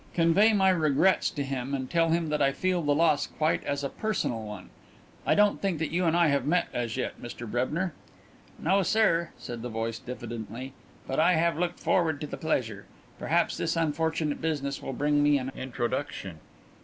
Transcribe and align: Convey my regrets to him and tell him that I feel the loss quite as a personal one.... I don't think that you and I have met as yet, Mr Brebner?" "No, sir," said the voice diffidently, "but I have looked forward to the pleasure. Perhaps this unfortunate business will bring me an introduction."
Convey 0.15 0.51
my 0.51 0.69
regrets 0.69 1.29
to 1.29 1.43
him 1.43 1.75
and 1.75 1.87
tell 1.87 2.09
him 2.09 2.29
that 2.29 2.41
I 2.41 2.53
feel 2.53 2.81
the 2.81 2.95
loss 2.95 3.27
quite 3.27 3.63
as 3.65 3.83
a 3.83 3.89
personal 3.89 4.41
one.... 4.41 4.71
I 5.27 5.35
don't 5.35 5.61
think 5.61 5.77
that 5.77 5.91
you 5.91 6.05
and 6.05 6.17
I 6.17 6.29
have 6.29 6.43
met 6.43 6.69
as 6.73 6.97
yet, 6.97 7.21
Mr 7.21 7.45
Brebner?" 7.45 7.93
"No, 8.57 8.81
sir," 8.81 9.29
said 9.37 9.61
the 9.61 9.69
voice 9.69 9.99
diffidently, 9.99 10.73
"but 11.05 11.19
I 11.19 11.33
have 11.35 11.55
looked 11.59 11.79
forward 11.79 12.19
to 12.21 12.25
the 12.25 12.35
pleasure. 12.35 12.87
Perhaps 13.19 13.57
this 13.57 13.75
unfortunate 13.75 14.41
business 14.41 14.81
will 14.81 14.93
bring 14.93 15.21
me 15.21 15.37
an 15.37 15.51
introduction." 15.55 16.39